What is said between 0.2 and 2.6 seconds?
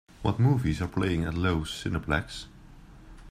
What movies are playing at Loews Cineplex?